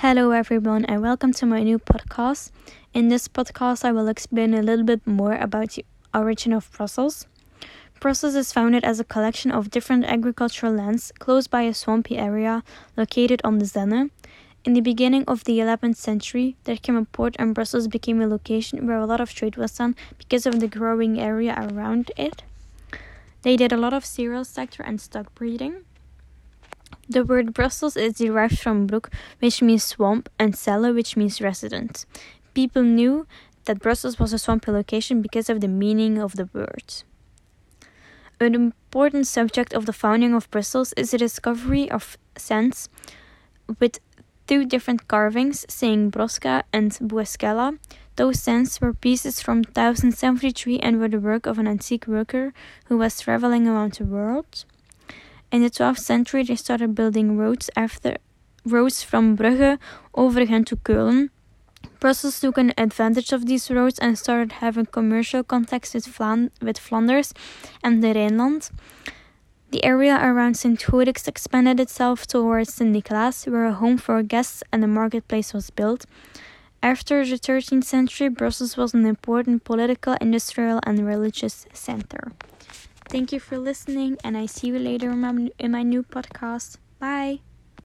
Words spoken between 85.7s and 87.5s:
my new podcast. Bye.